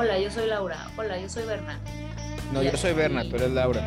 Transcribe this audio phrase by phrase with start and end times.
[0.00, 0.78] Hola, yo soy Laura.
[0.96, 1.78] Hola, yo soy Berna.
[2.54, 3.86] No, yo soy Berna, tú eres Laura.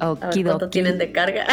[0.00, 1.46] A ver cuánto tienen de carga.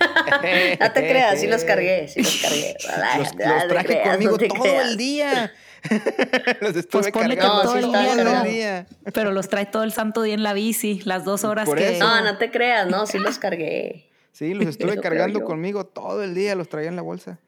[0.80, 2.76] no te creas, sí los cargué, sí los cargué.
[3.18, 5.52] Los, los traje conmigo todo el día.
[6.62, 8.86] los estuve pues cargando todo, el día, todo el día.
[9.12, 11.98] Pero los trae todo el santo día en la bici, las dos horas que...
[11.98, 14.06] No, no te creas, no, sí los cargué.
[14.32, 17.38] Sí, los estuve cargando conmigo todo el día, los traía en la bolsa.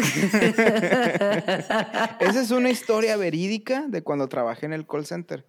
[2.20, 5.44] Esa es una historia verídica de cuando trabajé en el call center.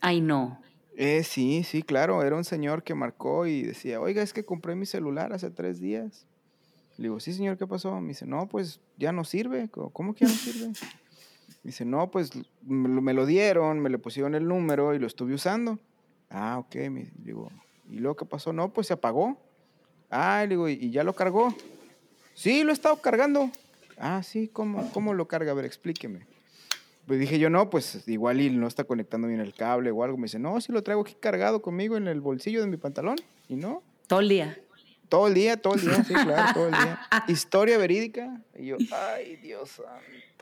[0.00, 0.60] Ay, no.
[0.96, 2.22] Eh, sí, sí, claro.
[2.22, 5.80] Era un señor que marcó y decía, oiga, es que compré mi celular hace tres
[5.80, 6.26] días.
[6.96, 8.00] Le digo, sí, señor, ¿qué pasó?
[8.00, 9.68] Me dice, no, pues ya no sirve.
[9.70, 10.72] ¿Cómo que ya no sirve?
[11.62, 15.78] Dice, no, pues me lo dieron, me le pusieron el número y lo estuve usando.
[16.28, 16.74] Ah, ok.
[16.90, 17.50] Me digo,
[17.88, 18.52] ¿y luego qué pasó?
[18.52, 19.40] No, pues se apagó.
[20.10, 21.54] Ah, le digo, ¿y ya lo cargó?
[22.34, 23.50] Sí, lo he estado cargando.
[23.98, 25.52] Ah, sí, ¿cómo, cómo lo carga?
[25.52, 26.26] A ver, explíqueme.
[27.06, 30.16] Pues dije yo, no, pues igual y no está conectando bien el cable o algo.
[30.16, 33.16] Me dice, no, sí lo traigo aquí cargado conmigo en el bolsillo de mi pantalón.
[33.48, 33.82] Y no.
[34.06, 34.58] Todo el día.
[35.08, 37.00] Todo el día, todo el día, sí, claro, todo el día.
[37.28, 38.40] Historia verídica.
[38.56, 38.76] Y yo,
[39.14, 39.92] ay, Dios santo.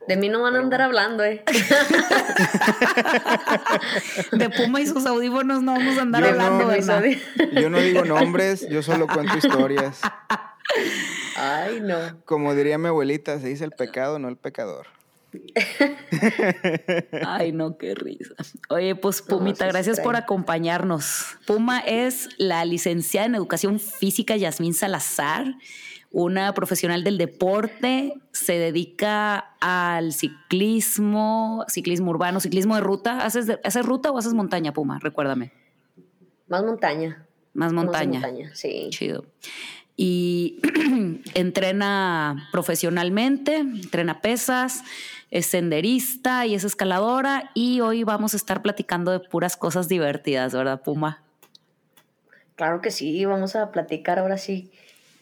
[0.06, 1.42] De mí no van a andar hablando, ¿eh?
[4.32, 7.02] De Puma y sus audífonos no vamos a andar hablando, ¿verdad?
[7.52, 10.00] Yo no digo nombres, yo solo cuento historias.
[11.36, 12.22] Ay, no.
[12.24, 14.86] Como diría mi abuelita, se dice el pecado, no el pecador.
[17.26, 18.34] Ay, no, qué risa.
[18.68, 21.36] Oye, pues Pumita, gracias por acompañarnos.
[21.46, 25.54] Puma es la licenciada en Educación Física Yasmín Salazar,
[26.10, 33.24] una profesional del deporte, se dedica al ciclismo, ciclismo urbano, ciclismo de ruta.
[33.24, 34.98] ¿Haces, ¿haces ruta o haces montaña, Puma?
[35.00, 35.52] Recuérdame.
[36.48, 37.26] Más montaña.
[37.54, 38.20] Más montaña.
[38.20, 38.88] Más montaña, sí.
[38.90, 39.24] Chido
[40.02, 40.58] y
[41.34, 44.82] entrena profesionalmente, entrena pesas,
[45.30, 50.54] es senderista y es escaladora y hoy vamos a estar platicando de puras cosas divertidas,
[50.54, 51.22] ¿verdad, Puma?
[52.56, 54.70] Claro que sí, vamos a platicar ahora sí.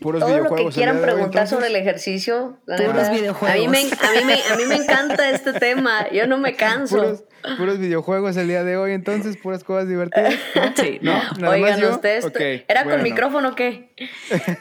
[0.00, 3.56] Puros Todo lo que quieran preguntar sobre el ejercicio, puros videojuegos.
[3.56, 7.25] A mí, me, a, mí me, encanta este tema, yo no me canso.
[7.56, 10.34] Puros, videojuegos el día de hoy, entonces, puras cosas divertidas.
[10.76, 11.20] Sí, ¿no?
[11.48, 12.31] Oigan, ustedes,
[12.69, 13.91] ¿era con micrófono o qué?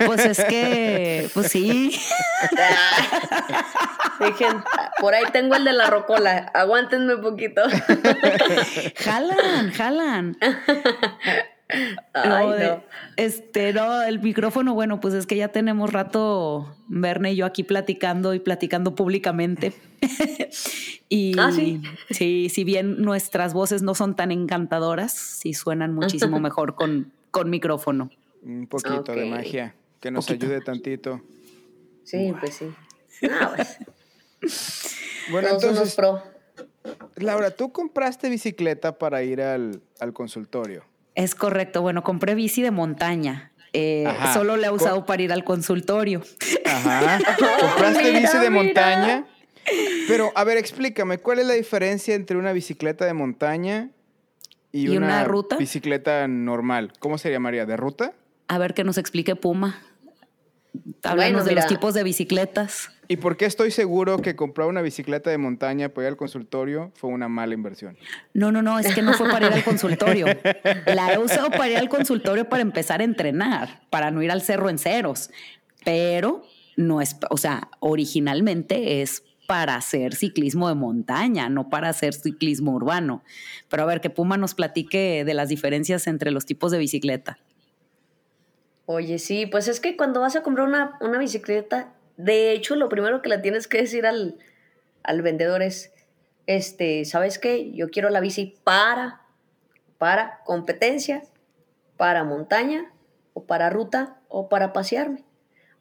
[0.03, 1.91] Pues es que, pues sí.
[4.19, 4.45] Dije,
[4.99, 7.61] por ahí tengo el de la rocola, aguántenme un poquito.
[8.95, 10.37] jalan, jalan.
[12.13, 12.83] Ay, no,
[13.15, 17.63] Este, no, el micrófono, bueno, pues es que ya tenemos rato Verne y yo aquí
[17.63, 19.73] platicando y platicando públicamente.
[21.09, 21.81] y ¿Ah, sí?
[22.09, 27.49] sí, si bien nuestras voces no son tan encantadoras, sí suenan muchísimo mejor con, con
[27.49, 28.09] micrófono.
[28.43, 31.21] Un poquito de magia, que nos ayude tantito.
[32.03, 32.67] Sí, pues sí.
[33.19, 33.79] pues.
[35.31, 36.21] bueno, entonces, pro.
[37.15, 40.85] Laura, tú compraste bicicleta para ir al, al consultorio.
[41.17, 41.81] Es correcto.
[41.81, 43.51] Bueno, compré bici de montaña.
[43.73, 46.21] Eh, solo le he usado para ir al consultorio.
[46.63, 47.17] Ajá.
[47.59, 49.25] ¿Compraste bici de montaña?
[50.07, 53.89] Pero, a ver, explícame, ¿cuál es la diferencia entre una bicicleta de montaña
[54.71, 55.57] y, una, ruta?
[55.57, 56.93] bicicleta normal?
[56.99, 57.65] ¿Cómo se llamaría?
[57.65, 58.13] ¿De ruta?
[58.47, 59.81] A ver que nos explique Puma.
[61.03, 62.89] Háblanos de los tipos de bicicletas.
[63.09, 66.91] ¿Y por qué estoy seguro que comprar una bicicleta de montaña para ir al consultorio
[66.95, 67.97] fue una mala inversión?
[68.33, 70.25] No, no, no, es que no fue para ir al consultorio.
[70.85, 74.41] La he usado para ir al consultorio para empezar a entrenar, para no ir al
[74.41, 75.29] cerro en ceros.
[75.85, 76.43] Pero
[76.75, 82.73] no es, o sea, originalmente es para hacer ciclismo de montaña, no para hacer ciclismo
[82.73, 83.23] urbano.
[83.69, 87.39] Pero a ver, que Puma nos platique de las diferencias entre los tipos de bicicleta.
[88.89, 90.65] Oye, sí, pues es que cuando vas a comprar
[91.01, 94.37] una, bicicleta, de hecho, lo primero que le tienes que decir al,
[95.21, 95.91] vendedor es,
[96.45, 97.73] este, ¿sabes qué?
[97.73, 99.23] Yo quiero la bici para,
[99.97, 101.21] para competencia,
[101.97, 102.93] para montaña,
[103.33, 105.25] o para ruta, o para pasearme.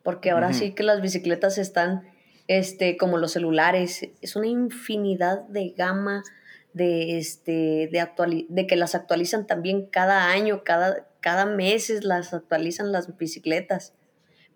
[0.03, 2.11] Porque ahora sí que las bicicletas están,
[2.49, 6.25] este, como los celulares, es una infinidad de gama,
[6.73, 12.93] de, este, de, de que las actualizan también cada año, cada, cada mes las actualizan
[12.93, 13.95] las bicicletas.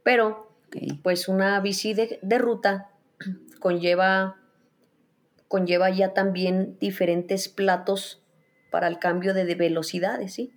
[0.04, 0.54] Pero,
[1.02, 2.92] pues una bici de, ruta
[3.58, 4.36] conlleva,
[5.48, 8.22] conlleva ya también diferentes platos
[8.70, 10.52] para el cambio de, velocidades, ¿sí?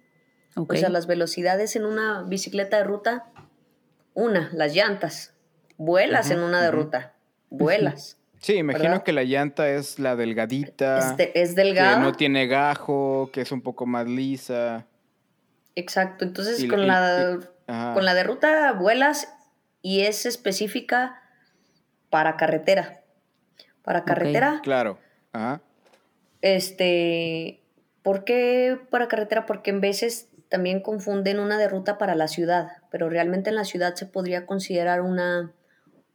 [0.56, 3.32] O sea, las velocidades en una bicicleta de ruta,
[4.14, 5.34] una, las llantas.
[5.78, 7.16] Vuelas en una de ruta,
[7.50, 8.20] vuelas.
[8.40, 11.16] Sí, imagino que la llanta es la delgadita.
[11.18, 11.96] Es, es delgada.
[11.96, 14.86] Que no tiene gajo, que es un poco más lisa.
[15.76, 19.34] Exacto, entonces con, la, con la de ruta vuelas
[19.82, 21.22] y es específica
[22.10, 23.02] para carretera.
[23.82, 24.62] Para carretera.
[24.64, 25.00] Claro.
[25.32, 25.62] Ajá.
[26.42, 27.62] Este,
[28.04, 29.46] ¿por qué para carretera?
[29.46, 33.66] Porque en veces también confunden una de ruta para la ciudad, pero realmente en la
[33.66, 35.52] ciudad se podría considerar una,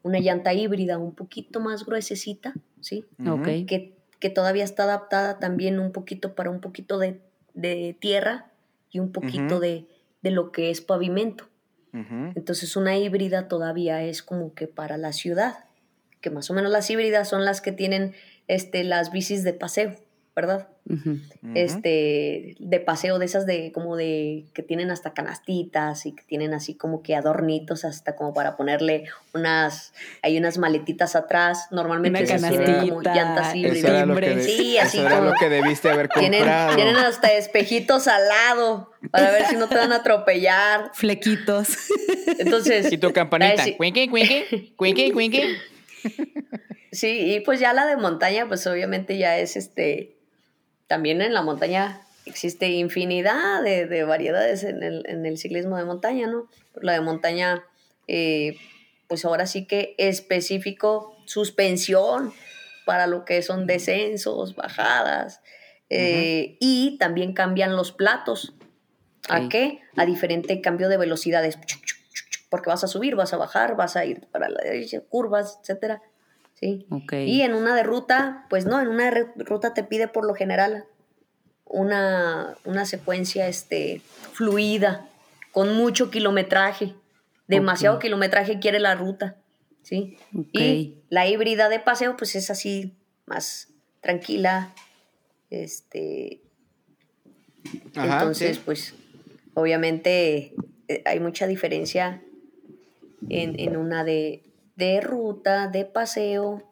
[0.02, 3.04] una llanta híbrida un poquito más gruesecita, ¿sí?
[3.26, 3.44] Ok.
[3.66, 7.20] Que, que todavía está adaptada también un poquito para un poquito de,
[7.54, 8.52] de tierra
[8.90, 9.86] y un poquito de,
[10.22, 11.48] de lo que es pavimento.
[12.36, 15.64] Entonces una híbrida todavía es como que para la ciudad,
[16.20, 18.14] que más o menos las híbridas son las que tienen
[18.46, 19.96] este, las bicis de paseo,
[20.38, 20.68] ¿verdad?
[21.56, 26.54] Este, de paseo de esas de como de que tienen hasta canastitas y que tienen
[26.54, 29.04] así como que adornitos hasta como para ponerle
[29.34, 29.92] unas,
[30.22, 33.84] hay unas maletitas atrás, normalmente Una esas tienen como canastita, llantas Eso híbridas.
[33.90, 34.36] era lo que, timbre.
[34.36, 36.76] de- Sí, eso así era como- lo que debiste haber Tienen, comprado.
[36.76, 40.92] tienen hasta espejitos al lado para ver si no te van a atropellar.
[40.94, 41.76] Flequitos.
[42.38, 43.64] Entonces, Y tu campanita.
[43.76, 45.56] Cuinque, cuinque, cuinque, cuinque.
[46.90, 50.16] Sí, y pues ya la de montaña, pues obviamente ya es este,
[50.88, 55.84] también en la montaña existe infinidad de, de variedades en el, en el ciclismo de
[55.84, 56.48] montaña, ¿no?
[56.80, 57.64] La de montaña,
[58.06, 58.56] eh,
[59.06, 62.32] pues ahora sí que específico, suspensión
[62.84, 65.42] para lo que son descensos, bajadas,
[65.90, 68.54] eh, y también cambian los platos.
[69.28, 69.80] ¿A qué?
[69.96, 71.58] A diferente cambio de velocidades.
[72.50, 76.00] Porque vas a subir, vas a bajar, vas a ir para la derecha, curvas, etcétera.
[76.58, 76.86] ¿Sí?
[76.90, 77.12] Ok.
[77.12, 80.34] Y en una de ruta, pues no, en una de ruta te pide por lo
[80.34, 80.86] general
[81.64, 84.02] una, una secuencia este,
[84.32, 85.08] fluida,
[85.52, 86.94] con mucho kilometraje.
[87.46, 89.36] Demasiado kilometraje quiere la ruta.
[89.82, 90.18] ¿sí?
[90.36, 90.48] Ok.
[90.52, 92.94] Y la híbrida de paseo, pues es así,
[93.26, 93.68] más
[94.00, 94.74] tranquila.
[95.50, 96.42] Este,
[97.94, 98.62] Ajá, entonces, sí.
[98.64, 98.94] pues,
[99.54, 100.54] obviamente
[100.88, 102.22] eh, hay mucha diferencia
[103.28, 104.42] en, en una de,
[104.78, 106.62] de ruta, de paseo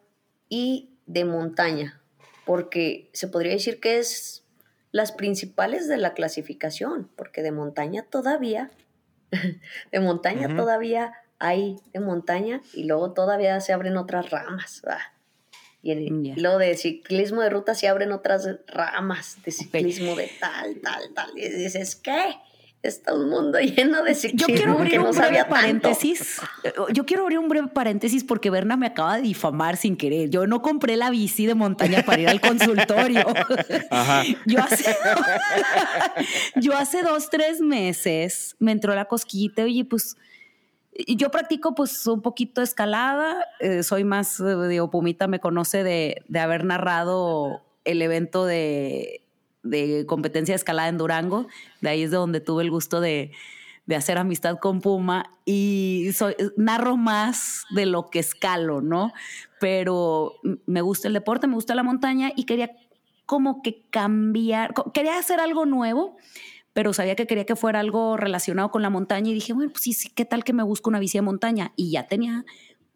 [0.47, 2.01] y de montaña,
[2.45, 4.45] porque se podría decir que es
[4.93, 8.71] las principales de la clasificación, porque de montaña todavía,
[9.91, 15.01] de montaña todavía hay de montaña y luego todavía se abren otras ramas, ¿verdad?
[15.83, 15.93] Y,
[16.23, 16.33] Ya.
[16.35, 21.13] y luego de ciclismo de ruta se abren otras ramas de ciclismo de tal, tal,
[21.13, 21.37] tal.
[21.37, 22.37] Y dices, ¿qué?
[22.87, 25.49] Está un mundo lleno de Yo quiero abrir que un no breve tanto.
[25.49, 26.39] paréntesis.
[26.93, 30.29] Yo quiero abrir un breve paréntesis porque Berna me acaba de difamar sin querer.
[30.29, 33.25] Yo no compré la bici de montaña para ir al consultorio.
[33.91, 34.23] Ajá.
[34.45, 34.95] Yo hace,
[36.55, 39.63] yo hace dos, tres meses me entró la cosquita.
[39.63, 40.15] Oye, pues
[41.07, 43.45] yo practico pues un poquito escalada.
[43.59, 49.21] eh, soy más, eh, digo, Pumita me conoce de, de haber narrado el evento de,
[49.69, 51.47] de competencia de escalada en Durango.
[51.81, 53.31] De ahí es de donde tuve el gusto de,
[53.87, 59.13] de hacer amistad con Puma y soy, narro más de lo que escalo, ¿no?
[59.59, 60.35] Pero
[60.65, 62.71] me gusta el deporte, me gusta la montaña y quería
[63.25, 66.17] como que cambiar, quería hacer algo nuevo,
[66.73, 69.83] pero sabía que quería que fuera algo relacionado con la montaña y dije, bueno, pues
[69.83, 71.71] sí, sí, ¿qué tal que me busco una bici de montaña?
[71.77, 72.45] Y ya tenía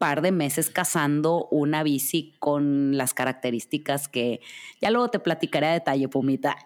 [0.02, 4.42] par de meses cazando una bici con las características que
[4.82, 6.58] ya luego te platicaré a detalle, Pumita.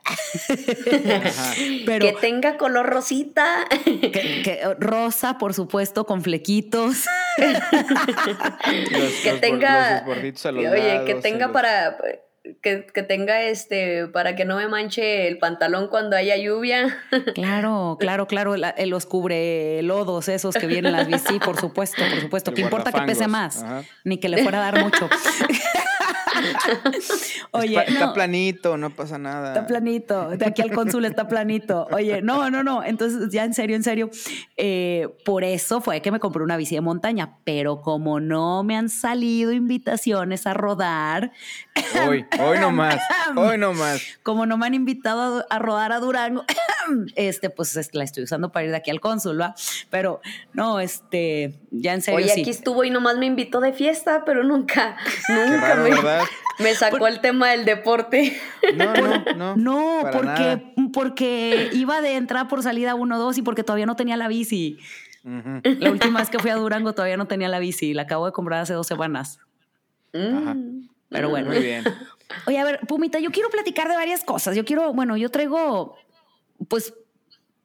[1.86, 3.66] Pero que tenga color rosita.
[3.84, 7.06] que- que- rosa, por supuesto, con flequitos.
[7.38, 11.98] Los- que los tenga los borditos a los oye que lados tenga los- para
[12.62, 16.96] que, que tenga este para que no me manche el pantalón cuando haya lluvia
[17.36, 18.56] Claro, claro, claro.
[18.56, 22.52] la- eh, los cubre lodos esos que vienen en las bici, por supuesto, por supuesto.
[22.52, 23.64] El que importa que pese más?
[23.64, 23.84] ajá.
[24.04, 25.10] Ni que le fuera a dar mucho.
[27.52, 29.50] Oye, Está, está no, planito, no pasa nada.
[29.54, 31.88] Está planito, de aquí al cónsul está planito.
[31.92, 32.84] Oye, no, no, no.
[32.84, 34.10] Entonces, ya en serio, en serio,
[34.58, 37.38] eh, por eso fue que me compré una bici de montaña.
[37.44, 41.32] Pero como no me han salido invitaciones a rodar,
[42.08, 42.96] Hoy, hoy no más,
[43.36, 44.02] hoy no más.
[44.24, 46.44] como no me han invitado a, a rodar a Durango,
[47.16, 49.56] este, pues es- la estoy usando para ir de aquí al cónsul, ¿va?
[49.90, 50.22] Pero
[50.54, 52.42] no, este, ya en serio, oye sí.
[52.42, 54.98] aquí estuvo y nomás me invitó de fiesta pero nunca
[55.30, 56.22] nunca raro, me, ¿verdad?
[56.60, 58.40] me sacó el tema del deporte
[58.76, 59.56] No, no, no.
[59.56, 60.62] No, para porque, nada.
[60.94, 64.80] porque iba de entrada por salida 1-2 y porque todavía no tenía la bici.
[65.24, 67.94] La última vez que fui a Durango todavía no tenía la bici.
[67.96, 69.40] La acabo de comprar hace dos semanas.
[70.14, 70.54] Ajá.
[70.54, 70.88] Mm.
[71.10, 71.48] Pero bueno.
[71.48, 71.84] Muy bien.
[72.46, 74.56] Oye, a ver, Pumita, yo quiero platicar de varias cosas.
[74.56, 75.98] Yo quiero, bueno, yo traigo,
[76.68, 76.94] pues,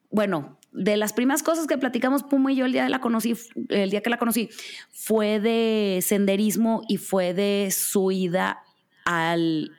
[0.09, 3.33] bueno, de las primeras cosas que platicamos Puma y yo el día de la conocí,
[3.69, 4.49] el día que la conocí,
[4.89, 8.63] fue de senderismo y fue de su ida
[9.05, 9.71] al,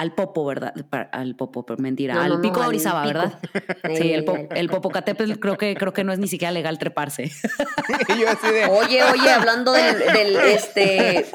[0.00, 0.72] al Popo, ¿verdad?
[1.12, 3.04] Al Popo, pero mentira, No, al no, no, Pico de al Orizaba.
[3.06, 3.38] ¿verdad?
[3.96, 7.30] Sí, el, po- el Popocatépetl creo que, creo que no es ni siquiera legal treparse.
[8.18, 8.64] yo así de.
[8.66, 11.26] Oye, oye, hablando del, del, este.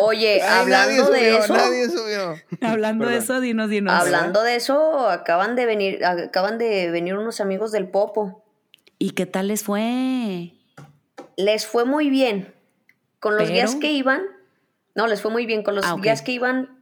[0.00, 1.54] Oye, "Ay, nadie hablando de eso.
[1.54, 2.34] Nadie subió.
[2.60, 3.92] Hablando de eso, dinos, dinos.
[3.94, 8.44] Hablando de eso, acaban de venir, acaban de venir unos amigos del Popo.
[8.98, 10.52] ¿Y qué tal les fue?
[11.36, 12.54] Les fue muy bien.
[13.20, 14.22] Con los Pero- guías que iban,
[14.94, 15.62] no, les fue muy bien.
[15.62, 16.81] Con los Ah, guías que iban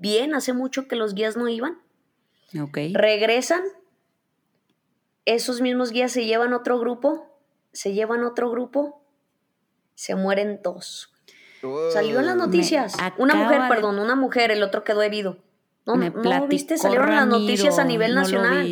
[0.00, 1.78] bien, hace mucho que los guías no iban.
[2.60, 2.78] Ok.
[2.92, 3.62] Regresan,
[5.24, 7.26] esos mismos guías se llevan otro grupo,
[7.72, 9.02] se llevan otro grupo,
[9.94, 11.12] se mueren dos.
[11.92, 12.94] Salió en las noticias.
[13.18, 15.36] Una mujer, de- perdón, una mujer, el otro quedó herido.
[15.86, 18.66] No, Me no viste, salieron las noticias a nivel no nacional.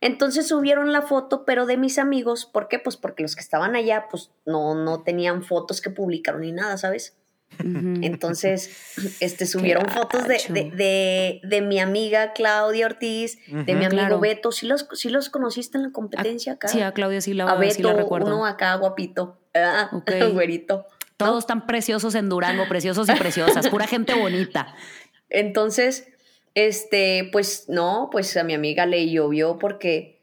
[0.00, 2.78] Entonces subieron la foto, pero de mis amigos, ¿por qué?
[2.78, 6.76] Pues porque los que estaban allá, pues no, no tenían fotos que publicaron ni nada,
[6.76, 7.16] ¿sabes?
[7.58, 8.70] Entonces,
[9.20, 14.20] este, subieron fotos de, de, de- de mi amiga Claudia Ortiz, de mi amigo Claro.
[14.20, 14.52] Beto.
[14.52, 16.68] ¿Sí los, sí los conociste en la competencia acá?
[16.68, 18.26] Sí, a Claudia sí la, a sí la Beto, recuerdo.
[18.26, 19.90] uno acá guapito, ah,
[20.32, 20.86] güerito.
[21.16, 24.74] Todos están preciosos en Durango, preciosos y preciosas, pura gente bonita.
[25.30, 26.08] Entonces,
[26.54, 30.20] este, pues no, pues a mi amiga le llovió porque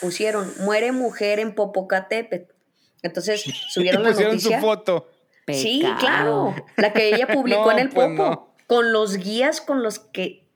[0.00, 2.52] pusieron muere mujer en Popocatépetl.
[3.02, 4.60] Entonces subieron la pusieron noticia.
[4.60, 5.08] su foto.
[5.54, 6.54] Sí, claro.
[6.76, 8.22] La que ella publicó No, en el pues Popo.
[8.30, 8.54] no.
[8.66, 10.46] Con los guías con los que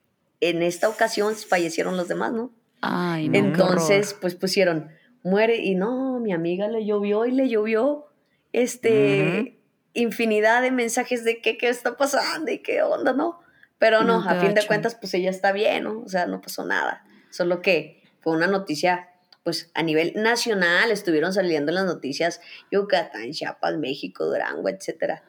[0.40, 2.50] en esta ocasión fallecieron los demás, ¿no?
[2.80, 4.90] Ay, no, Entonces, pues pusieron,
[5.22, 8.06] muere, y no, mi amiga le llovió y le llovió
[8.52, 9.58] este
[9.94, 13.40] infinidad de mensajes de qué, qué está pasando y qué onda, ¿no?
[13.78, 16.02] Pero no, a fin de cuentas, pues ella está bien, ¿no?
[16.04, 17.04] O sea, no pasó nada.
[17.30, 19.08] Solo que fue una noticia,
[19.44, 25.22] pues a nivel nacional, estuvieron saliendo en las noticias Yucatán, Chiapas, México, Durango, etcétera.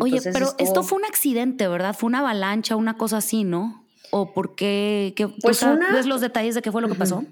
[0.00, 1.94] Oye, pero esto fue un accidente, ¿verdad?
[1.94, 3.84] Fue una avalancha, una cosa así, ¿no?
[4.10, 5.12] ¿O por qué?
[5.16, 7.24] ¿Qué- ¿Tú Pues sabes una- los detalles de qué fue lo que pasó?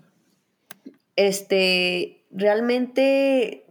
[1.16, 3.64] este, realmente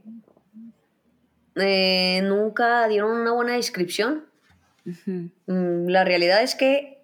[1.55, 4.25] eh, nunca dieron una buena descripción.
[4.85, 7.01] Mm, La realidad es que,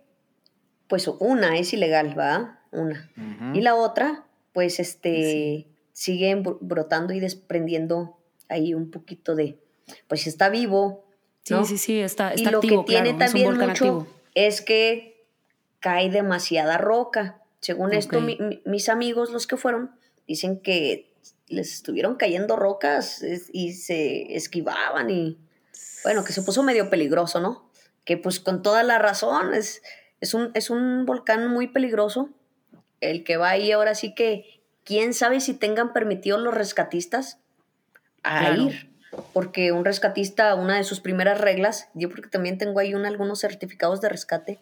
[0.88, 2.59] pues una es ilegal, ¿va?
[2.71, 3.09] Una.
[3.53, 4.24] Y la otra,
[4.55, 9.59] pues este, sigue br- brotando y desprendiendo ahí un poquito de,
[10.07, 11.05] pues está vivo.
[11.43, 11.65] Sí, ¿no?
[11.65, 14.07] sí, sí, está, y está lo activo, que tiene claro, también mucho activo.
[14.33, 15.25] es que
[15.81, 17.41] cae demasiada roca.
[17.59, 18.24] Según esto, Ok.
[18.24, 19.91] mi- mi- mis amigos, los que fueron,
[20.25, 21.12] dicen que
[21.47, 23.21] les estuvieron cayendo rocas
[23.51, 25.38] y se esquivaban y
[26.03, 27.69] bueno, que se puso medio peligroso, ¿no?
[28.05, 29.83] Que pues con toda la razón, es,
[30.21, 32.29] es, un, es un volcán muy peligroso.
[33.12, 37.39] El que va ahí ahora sí que, quién sabe si tengan permitido los rescatistas
[38.24, 38.62] a Claro.
[38.63, 38.91] ir.
[39.33, 43.39] Porque un rescatista, una de sus primeras reglas, yo porque también tengo ahí un- algunos
[43.39, 44.59] certificados de rescate,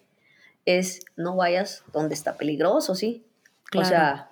[0.65, 3.25] es no vayas donde está peligroso, ¿sí?
[3.71, 3.87] Claro.
[3.87, 4.31] O sea,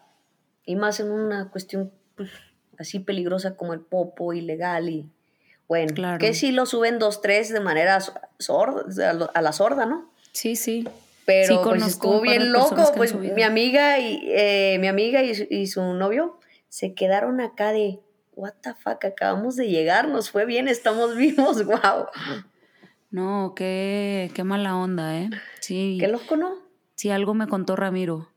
[0.66, 2.30] y más en una cuestión pues,
[2.78, 5.10] así peligrosa como el popo, ilegal y
[5.68, 6.20] bueno, Claro.
[6.20, 10.12] que si lo suben dos, tres de manera so- sorda, a la sorda, ¿no?
[10.34, 10.88] Sí, sí.
[11.26, 15.48] Pero Sí, pues estuvo bien loco, pues mi amiga y eh, mi amiga y, su-
[15.50, 18.00] y su novio se quedaron acá de
[18.34, 22.08] what the fuck, acabamos de llegar, nos fue bien, estamos vivos, wow.
[23.12, 25.30] No, qué, qué mala onda, ¿eh?
[25.60, 25.98] Sí.
[26.00, 26.54] Qué loco, ¿no?
[26.96, 28.30] Sí, algo me contó Ramiro.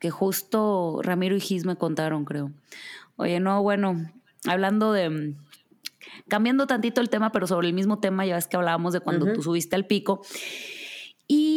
[0.00, 2.50] Que justo Ramiro y Gis me contaron, creo.
[3.16, 3.96] Oye, no, bueno,
[4.46, 5.34] hablando de.
[6.28, 9.26] Cambiando tantito el tema, pero sobre el mismo tema, ya ves que hablábamos de cuando
[9.32, 10.22] tú subiste al pico.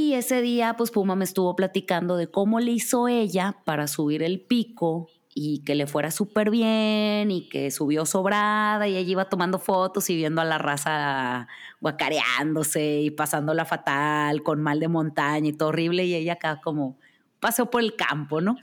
[0.10, 4.24] Y ese día, pues Puma me estuvo platicando de cómo le hizo ella para subir
[4.24, 9.30] el pico y que le fuera súper bien y que subió sobrada y ella iba
[9.30, 11.48] tomando fotos y viendo a la raza
[11.80, 16.98] guacareándose y pasándola fatal, con mal de montaña y todo horrible y ella acá como
[17.39, 18.56] paseó por el campo, ¿no?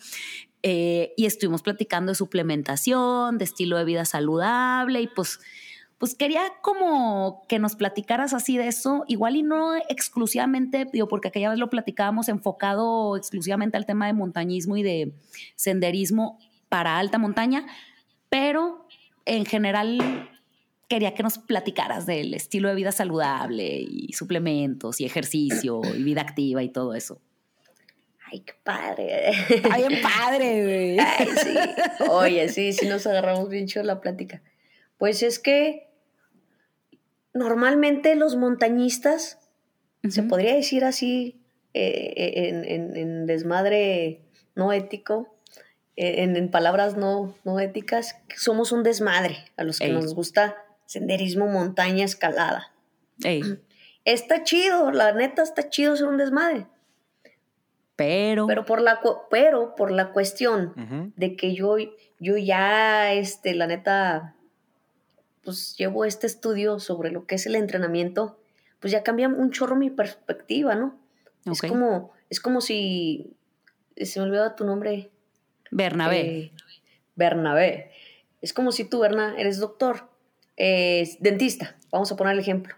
[0.64, 5.38] Eh, y estuvimos platicando de suplementación, de estilo de vida saludable y pues
[5.98, 11.28] pues quería como que nos platicaras así de eso, igual y no exclusivamente, digo, porque
[11.28, 15.12] aquella vez lo platicábamos enfocado exclusivamente al tema de montañismo y de
[15.54, 16.38] senderismo
[16.68, 17.66] para alta montaña,
[18.28, 18.86] pero
[19.24, 20.28] en general
[20.88, 26.20] quería que nos platicaras del estilo de vida saludable y suplementos y ejercicio y vida
[26.20, 27.20] activa y todo eso.
[28.30, 29.30] Ay, qué padre.
[29.48, 30.98] Está bien padre, güey.
[30.98, 32.04] Ay, sí.
[32.10, 34.42] Oye, sí, sí nos agarramos bien chido la plática.
[34.98, 35.88] Pues es que
[37.34, 39.38] normalmente los montañistas,
[40.08, 41.40] se podría decir así,
[41.74, 42.14] eh,
[42.48, 44.22] en, en- en desmadre
[44.54, 45.36] no ético,
[45.96, 49.92] eh, en, en palabras no, no éticas, somos un desmadre a los que Ey.
[49.92, 52.72] nos gusta senderismo, montaña, escalada.
[53.22, 53.42] Ey,
[54.04, 56.66] está chido, la neta está chido ser un desmadre.
[57.96, 58.46] Pero.
[58.46, 59.00] Pero por la,
[59.30, 61.76] pero por la cuestión de que yo,
[62.20, 64.35] yo ya, este, la neta,
[65.46, 68.38] pues llevo este estudio sobre lo que es el entrenamiento,
[68.80, 70.98] pues ya cambia un chorro mi perspectiva, ¿no?
[71.50, 71.68] Es Ok.
[71.70, 73.32] como, es como si,
[73.96, 75.10] se me olvidó tu nombre.
[75.70, 76.20] Bernabé.
[76.20, 76.52] Eh,
[77.14, 77.92] Bernabé.
[78.42, 80.08] Es como si tú, Berna, eres doctor,
[80.56, 82.74] eh, dentista, vamos a poner el ejemplo.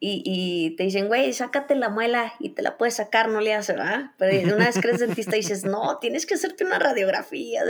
[0.00, 3.54] Y, y te dicen, güey, sácate la muela y te la puedes sacar, no le
[3.54, 4.10] haces, ¿verdad?
[4.18, 7.62] Pero una vez que eres dentista dices, no, tienes que hacerte una radiografía.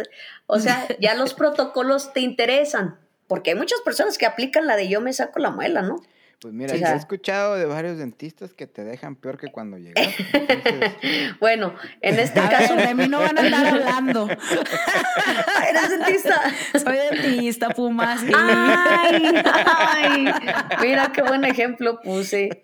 [0.47, 4.88] O sea, ya los protocolos te interesan, porque hay muchas personas que aplican la de
[4.88, 6.02] yo me saco la muela, ¿no?
[6.38, 9.78] Pues mira, Sí, yo he escuchado de varios dentistas que te dejan peor que cuando
[9.78, 10.26] entonces,
[11.40, 14.28] Bueno, en este A caso, ver, de mí no van a andar hablando.
[15.69, 16.43] eres dentista.
[16.78, 18.31] Soy dentista, Puma, sí.
[18.37, 20.35] Ay, ay,
[20.83, 22.62] mira qué buen ejemplo puse.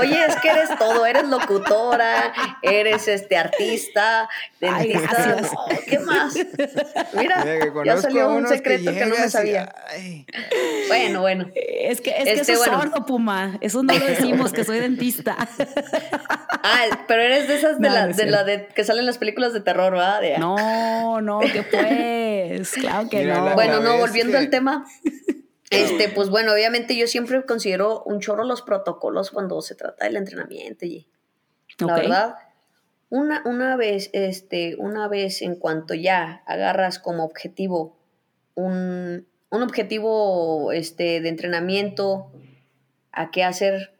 [0.00, 2.32] Oye, es que eres todo, eres locutora,
[2.62, 4.28] eres este artista,
[4.60, 6.34] dentista, no, ¿qué más?
[7.14, 9.74] Mira, mira que ya salió un secreto que, no me llegas y, sabía.
[10.86, 11.50] Bueno, bueno.
[11.54, 12.82] Es que, es que Este, eso es bueno.
[12.82, 13.58] sordo, Puma.
[13.60, 15.36] Eso no lo decimos, que soy dentista.
[16.62, 19.06] Ah, pero eres de esas de No, la, no es de la de que salen
[19.06, 20.20] las películas de terror, ¿verdad?
[20.20, 22.70] De- No, no, que pues.
[22.72, 23.44] Claro que Mira, no.
[23.46, 24.84] la- Bueno, no, volviendo que- al tema.
[25.70, 30.16] Este, pues bueno, obviamente yo siempre considero un chorro los protocolos cuando se trata del
[30.16, 31.06] entrenamiento y
[31.78, 32.34] la verdad,
[33.10, 37.98] una, una vez, este, una vez en cuanto ya agarras como objetivo
[38.54, 42.32] un, un objetivo este, de entrenamiento,
[43.18, 43.90] a qué hacer,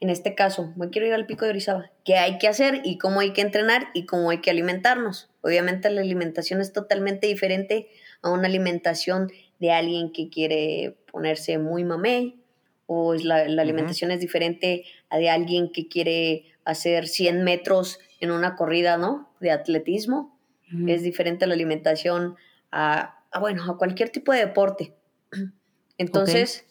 [0.00, 2.96] en este caso, me quiero ir al pico de Orizaba, qué hay que hacer y
[2.96, 5.28] cómo hay que entrenar y cómo hay que alimentarnos.
[5.42, 7.90] Obviamente la alimentación es totalmente diferente
[8.22, 12.40] a una alimentación de alguien que quiere ponerse muy mamey,
[12.86, 17.98] o es la, la alimentación es diferente a de alguien que quiere hacer 100 metros
[18.20, 19.30] en una corrida, ¿no?
[19.38, 20.40] De atletismo.
[20.72, 20.88] Ujú.
[20.88, 22.36] Es diferente la alimentación
[22.72, 24.94] a, a, bueno, a cualquier tipo de deporte.
[25.98, 26.66] Entonces,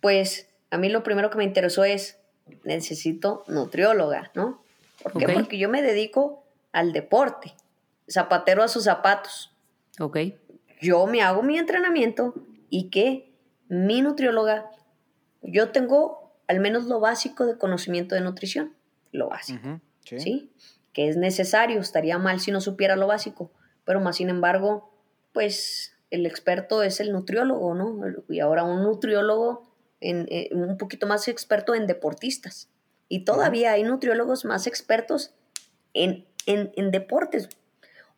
[0.00, 2.18] pues a mí lo primero que me interesó es,
[2.64, 4.62] necesito nutrióloga, ¿no?
[5.02, 5.32] ¿Por qué?
[5.32, 7.54] Porque yo me dedico al deporte,
[8.08, 9.54] zapatero a sus zapatos.
[9.98, 10.18] Ok.
[10.80, 12.34] Yo me hago mi entrenamiento
[12.68, 13.32] y que
[13.68, 14.70] mi nutrióloga,
[15.42, 18.74] yo tengo al menos lo básico de conocimiento de nutrición,
[19.12, 19.80] lo básico.
[20.04, 20.50] ¿sí?
[20.92, 23.52] Que es necesario, estaría mal si no supiera lo básico,
[23.84, 24.92] pero más sin embargo,
[25.32, 28.00] pues el experto es el nutriólogo, ¿no?
[28.28, 29.69] Y ahora un nutriólogo
[30.00, 32.68] en, eh, un poquito más experto en deportistas.
[33.08, 35.32] Y todavía hay nutriólogos más expertos
[35.94, 37.48] en, en, en deportes.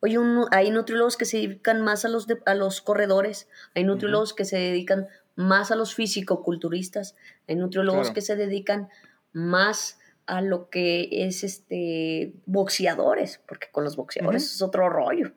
[0.01, 4.35] Un- hay nutriólogos que se dedican más a los, de- a los corredores, hay nutriólogos
[4.35, 7.15] que se dedican más a los físico-culturistas,
[7.49, 8.15] hay nutriólogos Claro.
[8.15, 8.89] que se dedican
[9.33, 15.33] más a lo que es este boxeadores, porque con los boxeadores es otro rollo.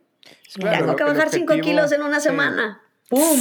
[0.55, 2.29] Claro, Tengo que bajar 5 objetivo- kilos en una sí.
[2.29, 2.81] semana.
[3.09, 3.39] ¡Pum!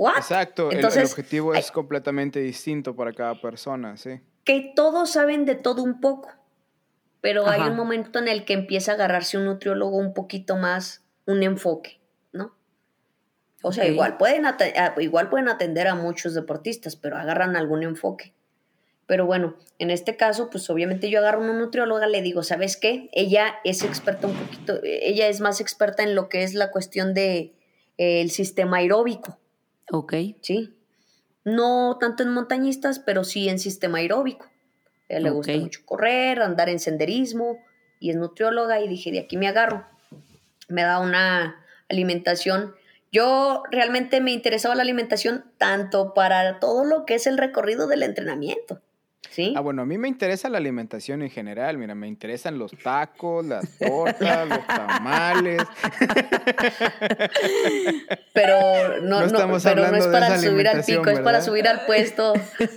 [0.00, 0.16] ¿What?
[0.16, 4.18] Exacto, el- el, Entonces, objetivo hay- es completamente distinto para cada persona, sí.
[4.44, 6.30] que todos saben de todo un poco,
[7.20, 11.04] pero hay un momento en el que empieza a agarrarse un nutriólogo un poquito más,
[11.26, 12.00] un enfoque,
[12.32, 12.56] ¿no?
[13.62, 14.44] O sea, igual, pueden
[15.00, 18.32] igual atender a muchos deportistas, pero agarran algún enfoque.
[19.04, 22.78] Pero bueno, en este caso, pues obviamente yo agarro a una nutrióloga, le digo, ¿sabes
[22.78, 23.10] qué?
[23.12, 27.12] Ella es experta un poquito, ella es más experta en lo que es la cuestión
[27.12, 27.52] de
[27.98, 29.36] eh, el sistema aeróbico.
[29.90, 30.14] Ok.
[30.40, 30.74] ¿sí?
[31.44, 34.46] No tanto en montañistas, pero sí en sistema aeróbico.
[34.46, 37.58] A ella le gusta mucho correr, andar en senderismo
[37.98, 39.86] y es nutrióloga y dije, de aquí me agarro.
[40.68, 42.74] Me da una alimentación.
[43.10, 48.04] Yo realmente me interesaba la alimentación tanto para todo lo que es el recorrido del
[48.04, 48.80] entrenamiento,
[49.28, 49.52] ¿sí?
[49.56, 51.76] Ah, bueno, a mí me interesa la alimentación en general.
[51.78, 55.62] Mira, me interesan los tacos, las tortas, los tamales.
[58.32, 61.84] Pero no, No no, pero no es para subir al pico, es para subir al
[61.86, 62.32] puesto,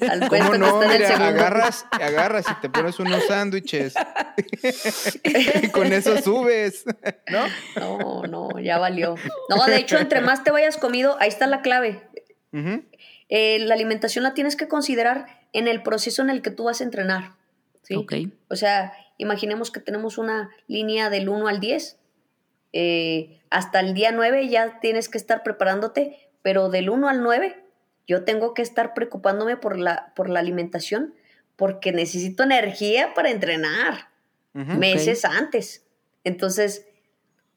[0.10, 0.82] al puesto ¿Cómo que no?
[0.82, 1.26] está en el segundo.
[1.28, 3.94] agarras, agarras y te pones unos sándwiches.
[5.64, 6.86] y con eso subes,
[7.30, 7.46] ¿no?
[7.76, 9.16] No, no, ya valió.
[9.50, 12.02] No, de hecho, entre más te vayas comido, ahí está la clave.
[12.52, 12.84] Ujú,
[13.36, 16.82] Eh, la alimentación la tienes que considerar en el proceso en el que tú vas
[16.82, 17.32] a entrenar.
[17.82, 17.96] ¿sí?
[17.96, 18.13] Ok.
[18.48, 21.98] O sea, imaginemos que tenemos una línea del 1 al 10.
[22.74, 27.60] eh, hasta el día 9 ya tienes que estar preparándote, pero del 1 al 9
[28.06, 31.15] yo tengo que estar preocupándome por la, por la alimentación
[31.56, 34.10] porque necesito energía para entrenar
[34.54, 35.88] meses antes.
[36.24, 36.86] Entonces,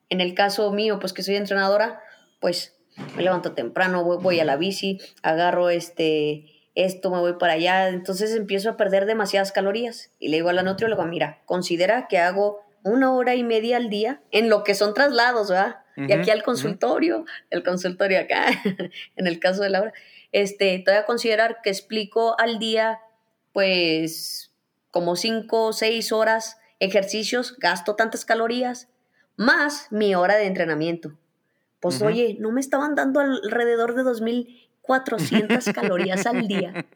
[0.08, 2.00] en el caso mío, pues que soy entrenadora,
[2.40, 2.75] pues
[3.16, 7.88] me levanto temprano, voy, voy a la bici, agarro este esto, me voy para allá,
[7.88, 10.10] entonces empiezo a perder demasiadas calorías.
[10.20, 13.88] Y le digo a la nutrióloga, mira, considera que hago una hora y media al
[13.88, 15.78] día en lo que son traslados, ¿verdad?
[15.96, 18.48] y aquí al consultorio, el consultorio acá,
[19.16, 19.94] en el caso de Laura,
[20.30, 23.00] este, te voy a considerar que explico al día,
[23.54, 24.52] pues,
[24.90, 28.88] como cinco o seis horas ejercicios, gasto tantas calorías,
[29.36, 31.16] más mi hora de entrenamiento.
[31.80, 36.86] Pues, oye, no me estaban dando alrededor de 2400 calorías al día.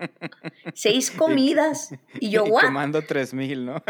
[0.75, 1.95] Seis comidas.
[2.19, 2.63] Y yo, y ¿what?
[2.63, 3.83] Tomando 3000, ¿no?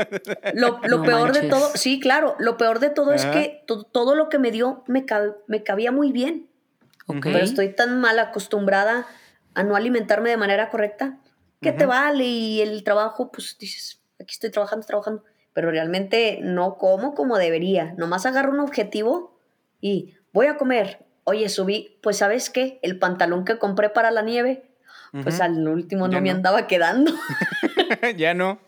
[0.54, 4.14] Lo, lo peor de todo, sí, claro, lo peor de todo es que to- todo
[4.14, 6.48] lo que me dio me, cab- me cabía muy bien.
[7.06, 7.20] Ok.
[7.24, 9.06] Pero estoy tan mal acostumbrada
[9.54, 11.18] a no alimentarme de manera correcta
[11.60, 16.78] que te vale y el trabajo, pues dices, aquí estoy trabajando, trabajando, pero realmente no
[16.78, 17.92] como como debería.
[17.98, 19.36] Nomás agarro un objetivo
[19.80, 21.04] y voy a comer.
[21.24, 24.64] Oye, subí, pues sabes qué, el pantalón que compré para la nieve,
[25.22, 26.36] pues al último no Ya me no.
[26.36, 27.12] andaba quedando.
[28.16, 28.58] ya no.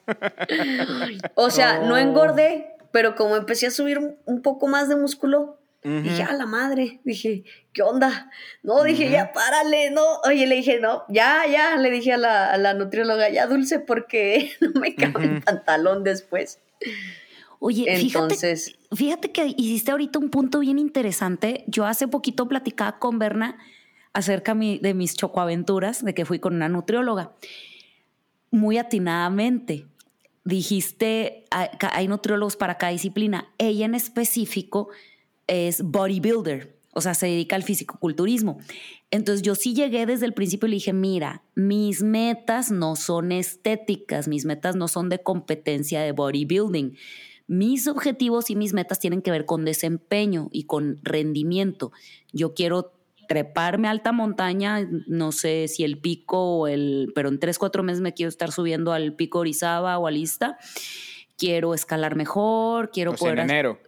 [1.35, 1.99] O sea, no Oh.
[1.99, 7.01] engordé, pero como empecé a subir un, poco más de músculo, dije, a la madre,
[7.05, 8.31] dije, ¿qué onda?
[8.63, 10.05] No, dije, ya párale, no.
[10.25, 13.81] Oye, le dije, no, ya, ya, le dije a la, a la nutrióloga, ya dulce,
[13.81, 16.61] porque no me cabe el pantalón después.
[17.65, 21.63] Oye, fíjate, Entonces, fíjate que hiciste ahorita un punto bien interesante.
[21.69, 23.57] Yo hace poquito platicaba con Berna
[24.13, 27.37] acerca de mis chocoaventuras, de que fui con una nutrióloga.
[28.51, 29.87] Muy atinadamente.
[30.45, 33.49] Dijiste, hay hay nutriólogos para cada disciplina.
[33.59, 34.89] Ella en específico
[35.47, 38.59] es bodybuilder, o sea, se dedica al fisicoculturismo.
[39.13, 43.31] Entonces yo sí llegué desde el principio y le dije, mira, mis metas no son
[43.31, 46.97] estéticas, mis metas no son de competencia de bodybuilding.
[47.53, 51.93] Mis objetivos y mis metas tienen que ver con desempeño y con rendimiento.
[52.33, 52.95] Yo quiero
[53.29, 57.83] treparme a alta montaña, no sé si el pico o el, pero en tres, cuatro
[57.83, 60.57] meses me quiero estar subiendo al pico Orizaba o al Ista.
[61.37, 63.79] Quiero escalar mejor, quiero en poder enero.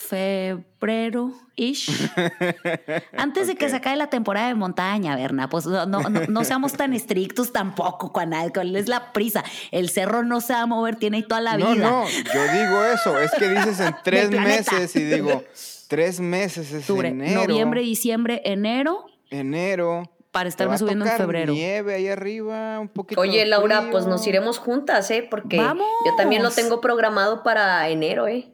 [0.00, 1.90] Febrero-ish.
[3.16, 6.44] Antes de que se acabe la temporada de montaña, Berna, pues no, no, no, no
[6.44, 8.74] seamos tan estrictos tampoco con alcohol.
[8.76, 9.44] Es la prisa.
[9.70, 11.90] El cerro no se va a mover, tiene ahí toda la No, vida.
[11.90, 13.18] no, yo digo eso.
[13.18, 15.44] Es que dices en tres meses y digo,
[15.88, 17.42] tres meses es enero.
[17.46, 20.10] noviembre, diciembre, enero, Enero.
[20.32, 21.52] para estarme subiendo en febrero.
[21.52, 23.90] nieve ahí arriba, un poquito oye, Laura, frío.
[23.92, 25.26] pues nos iremos juntas, ¿eh?
[25.28, 25.86] Porque ¡Vamos!
[26.06, 28.48] yo también lo tengo programado para enero, ¿eh?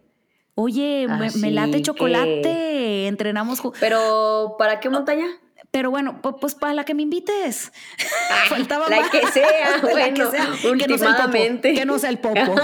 [0.59, 3.63] Oye, me, me late chocolate, entrenamos.
[3.63, 5.27] ju- Pero, ¿para qué montaña?
[5.71, 7.73] Pero bueno, pu- pues para la que me invites.
[8.49, 9.11] Faltaba la más.
[9.11, 10.47] que sea, La bueno, que, sea.
[10.79, 11.75] Que no sea el popo, últimamente.
[11.75, 12.55] Que no sea el popo.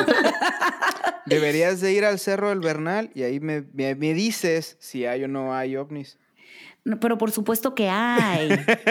[1.27, 5.25] Deberías de ir al Cerro del Bernal y ahí me, me- me dices si hay
[5.25, 6.19] o no hay ovnis.
[7.01, 8.49] Pero por supuesto que hay.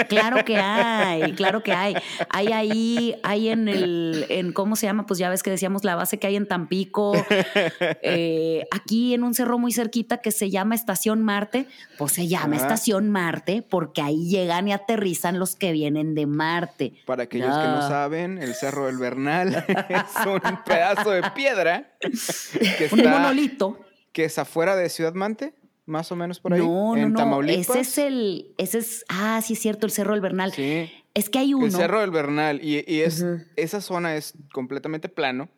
[0.08, 1.94] Claro que hay, claro que hay.
[2.30, 5.96] Hay ahí, hay en el, en cómo se llama, pues ya ves que decíamos la
[5.96, 7.14] base que hay en Tampico,
[8.02, 12.56] eh, aquí en un cerro muy cerquita que se llama Estación Marte, pues se llama
[12.56, 12.66] Ajá.
[12.68, 16.94] Estación Marte porque ahí llegan y aterrizan los que vienen de Marte.
[17.06, 17.88] Para aquellos que no Ya.
[17.90, 23.80] saben, el Cerro del Bernal es un pedazo de piedra que Un monolito.
[24.14, 25.54] que es afuera de Ciudad Mante,
[25.86, 27.18] más o menos por ahí, No, no, en no.
[27.18, 27.70] Tamaulipas.
[27.76, 30.52] Ese es el, ese es, ah, sí es cierto, el Cerro del Bernal.
[30.54, 31.66] Sí, Es que hay uno.
[31.66, 35.50] el Cerro del Bernal y, y es esa zona es completamente plano.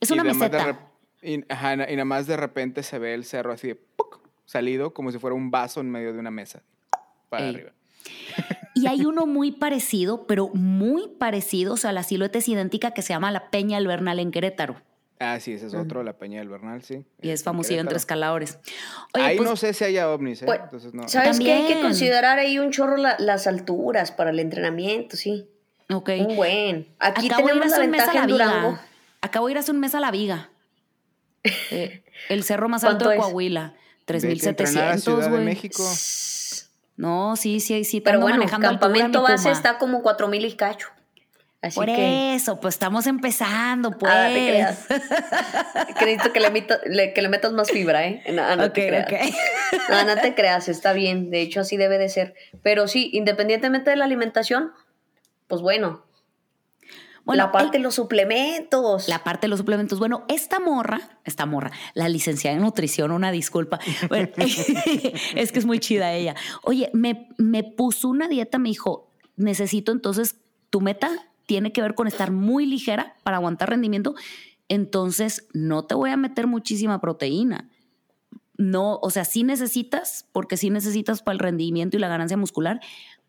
[0.00, 0.90] es y una de meseta.
[1.22, 4.20] y, ajá, y nada más de repente se ve el cerro así de ¡puc!
[4.46, 6.62] salido como si fuera un vaso en medio de una mesa
[7.28, 7.54] para Ey.
[7.54, 7.72] arriba.
[8.74, 13.02] Y hay uno muy parecido, pero muy parecido, o sea, la silueta es idéntica, que
[13.02, 14.76] se llama la Peña del Bernal en Querétaro.
[15.24, 17.04] Ah, sí, ese es otro, la Peña del Bernal, sí.
[17.22, 18.58] Y es en famosillo entre escaladores.
[19.14, 20.46] Oye, Ahí pues, no sé si haya ovnis, ¿eh?
[20.46, 21.08] Pues, Entonces no.
[21.08, 21.52] ¿Sabes qué?
[21.52, 25.48] Hay que considerar ahí un chorro la- las alturas para el entrenamiento, sí.
[25.90, 26.10] ok.
[26.26, 26.88] Un buen.
[26.98, 28.68] Aquí Acabo de ir tenemos la hace un mes a ventaja la en Durango.
[28.70, 28.86] viga.
[29.20, 30.50] Acabo de ir hace un mes a la viga.
[31.70, 33.60] Eh, el cerro más alto ¿Cuánto de Coahuila.
[33.60, 35.44] a entrenar a 3700, Ciudad de güey.
[35.44, 35.82] México.
[36.96, 38.00] No, sí, sí, sí.
[38.00, 40.88] Pero bueno, manejando campamento base está como cuatro mil y cacho.
[41.64, 42.34] Así Por que.
[42.34, 44.12] eso, pues estamos empezando, pues.
[44.14, 44.86] Ah, te creas.
[46.00, 48.22] Necesito que le, meta- le- que le metas más fibra, ¿eh?
[48.32, 49.06] No, no ok, te creas.
[49.06, 49.34] ok.
[49.88, 51.30] No, no te creas, está bien.
[51.30, 52.34] De hecho, así debe de ser.
[52.62, 54.72] Pero sí, independientemente de la alimentación,
[55.48, 56.04] pues bueno.
[57.24, 59.08] Bueno, la parte el- de los suplementos.
[59.08, 59.98] La parte de los suplementos.
[59.98, 63.78] Bueno, esta morra, esta morra, la licenciada en nutrición, una disculpa.
[64.10, 66.34] Bueno, es que es muy chida ella.
[66.62, 70.36] Oye, me, me puso una dieta, me dijo, necesito entonces,
[70.68, 71.10] tu meta
[71.46, 74.14] tiene que ver con estar muy ligera para aguantar rendimiento.
[74.68, 77.70] Entonces, no te voy a meter muchísima proteína.
[78.56, 82.80] No, o sea, sí necesitas, porque sí necesitas para el rendimiento y la ganancia muscular,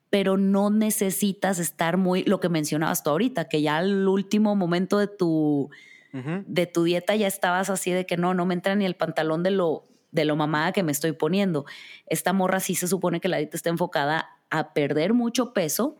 [0.10, 4.99] pero no necesitas estar muy, lo que mencionabas tú ahorita, que ya al último momento
[4.99, 5.69] de tu,
[6.13, 9.43] de tu dieta ya estabas así de que no, no me entra ni el pantalón
[9.43, 11.65] de lo, de lo mamada que me estoy poniendo.
[12.06, 15.97] Esta morra sí se supone que la dieta está enfocada a perder mucho peso,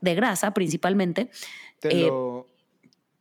[0.00, 1.30] de grasa principalmente.
[1.80, 2.10] ¿Te, eh,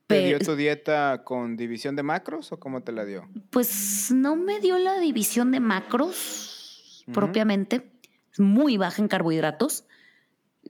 [0.10, 3.30] ¿Te dio tu dieta con división de macros o cómo te la dio?
[3.52, 7.92] Pues no me dio la división de macros propiamente.
[8.32, 9.86] Es muy baja en carbohidratos.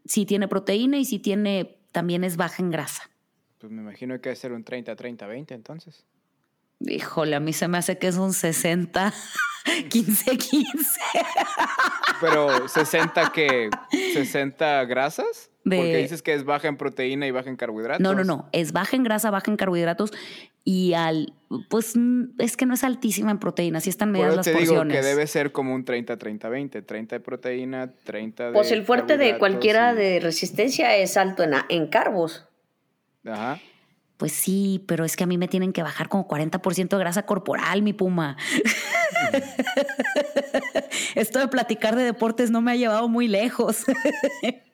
[0.04, 3.10] Sí tiene proteína y sí tiene, también es baja en grasa.
[3.60, 6.06] Pues me imagino que debe ser un 30-30-20 entonces.
[6.82, 9.14] Híjole, a mí se me hace que es un 60,
[9.90, 11.00] 15, 15.
[12.22, 13.70] Pero 60 que
[14.14, 15.50] 60 grasas?
[15.78, 18.02] Porque dices que es baja en proteína y baja en carbohidratos.
[18.02, 20.12] No, no, no, es baja en grasa, baja en carbohidratos
[20.64, 21.34] y al
[21.70, 21.94] pues
[22.38, 25.26] es que no es altísima en proteína, sí están medias las te digo que debe
[25.26, 29.38] ser como un 30 30 20, 30 de proteína, 30 de Pues el fuerte de
[29.38, 32.46] cualquiera de resistencia es alto en, en carbos.
[33.26, 33.60] Ajá.
[34.20, 37.26] Pues sí, pero es que a mí me tienen que bajar como 40% de grasa
[37.26, 38.36] corporal, mi puma.
[41.16, 43.86] Esto de platicar de deportes no me ha llevado muy lejos.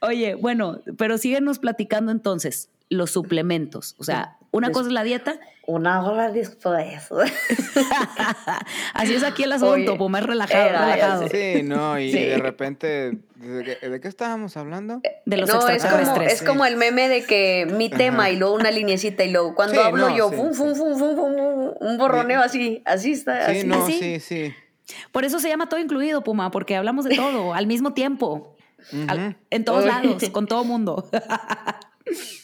[0.00, 3.94] Oye, bueno, pero síguenos platicando entonces los suplementos.
[3.98, 5.40] O sea, una cosa es la dieta.
[5.66, 7.02] Una hora después.
[8.94, 11.28] Así es aquí el asunto, pues más relajado, relajado.
[11.28, 15.00] Sí, no, y de repente, ¿de qué, estábamos hablando?
[15.24, 16.32] De los no, extraterrestres.
[16.32, 19.30] Es como, es como el meme de que mi tema y luego una linecita y
[19.30, 23.52] luego cuando hablo yo, fum, fum, fum, fum, un borroneo así, así está.
[23.54, 24.52] Sí, no, sí, sí.
[25.12, 28.51] Por eso se llama todo incluido, Puma, porque hablamos de todo al mismo tiempo.
[29.50, 31.08] En todos lados, con todo mundo.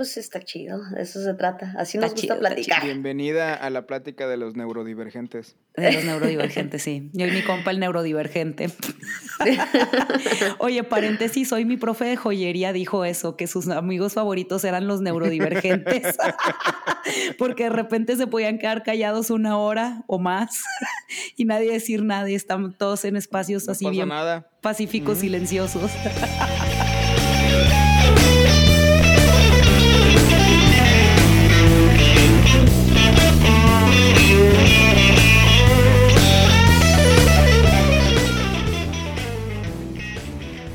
[0.00, 1.74] pues está chido, de eso se trata.
[1.76, 2.82] Así nos gusta platicar.
[2.82, 5.56] Bienvenida a la plática de los neurodivergentes.
[5.76, 7.10] De los neurodivergentes, sí.
[7.12, 8.70] Yo y mi compa el neurodivergente.
[10.58, 15.02] Oye, paréntesis, hoy mi profe de joyería dijo eso, que sus amigos favoritos eran los
[15.02, 16.16] neurodivergentes.
[17.36, 20.62] Porque de repente se podían quedar callados una hora o más
[21.36, 24.08] y nadie decir nada y están todos en espacios así bien
[24.62, 25.90] pacíficos, silenciosos.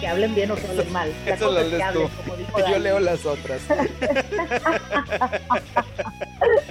[0.00, 1.12] que hablen bien o que hablen mal.
[1.26, 2.08] Eso lo lees tú.
[2.70, 3.60] Yo leo las otras.